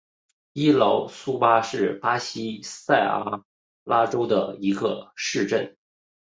[0.53, 3.43] 伊劳苏巴是巴西塞阿
[3.83, 5.77] 拉州的一个市镇。